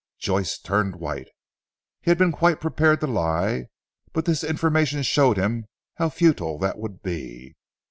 Joyce 0.17 0.57
turned 0.57 0.95
white. 0.95 1.27
He 2.01 2.09
had 2.09 2.17
been 2.17 2.31
quite 2.31 2.59
prepared 2.59 3.01
to 3.01 3.05
lie, 3.05 3.67
but 4.13 4.25
this 4.25 4.43
information 4.43 5.03
showed 5.03 5.37
him 5.37 5.67
how 5.97 6.09
futile 6.09 6.57
that 6.57 6.79
would 6.79 7.03
be. 7.03 7.55